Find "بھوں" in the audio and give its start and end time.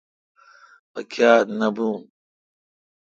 1.75-1.95